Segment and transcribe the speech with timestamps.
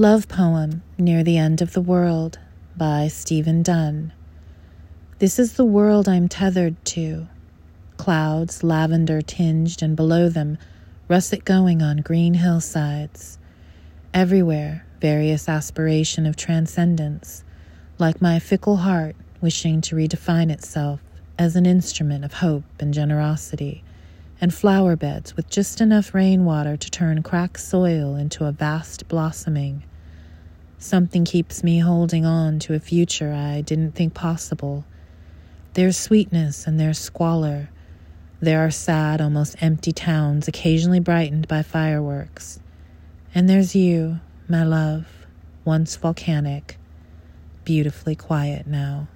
[0.00, 2.38] Love Poem Near the End of the World
[2.74, 4.14] by Stephen Dunn.
[5.18, 7.28] This is the world I'm tethered to.
[7.98, 10.56] Clouds, lavender tinged, and below them,
[11.06, 13.38] russet going on green hillsides.
[14.14, 17.44] Everywhere, various aspiration of transcendence,
[17.98, 21.00] like my fickle heart wishing to redefine itself
[21.38, 23.84] as an instrument of hope and generosity,
[24.40, 29.82] and flower beds with just enough rainwater to turn cracked soil into a vast blossoming
[30.82, 34.86] Something keeps me holding on to a future I didn't think possible.
[35.74, 37.68] There's sweetness and there's squalor.
[38.40, 42.60] There are sad, almost empty towns, occasionally brightened by fireworks.
[43.34, 45.06] And there's you, my love,
[45.66, 46.78] once volcanic,
[47.64, 49.08] beautifully quiet now.